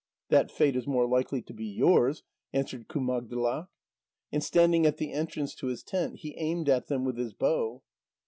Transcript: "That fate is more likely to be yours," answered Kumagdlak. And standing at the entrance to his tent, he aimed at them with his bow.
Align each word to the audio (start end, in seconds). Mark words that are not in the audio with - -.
"That 0.29 0.49
fate 0.49 0.75
is 0.75 0.87
more 0.87 1.05
likely 1.07 1.43
to 1.43 1.53
be 1.53 1.67
yours," 1.67 2.23
answered 2.51 2.87
Kumagdlak. 2.87 3.67
And 4.31 4.43
standing 4.43 4.87
at 4.87 4.97
the 4.97 5.13
entrance 5.13 5.53
to 5.53 5.67
his 5.67 5.83
tent, 5.83 6.15
he 6.21 6.35
aimed 6.39 6.69
at 6.69 6.87
them 6.87 7.03
with 7.05 7.19
his 7.19 7.35
bow. 7.35 7.83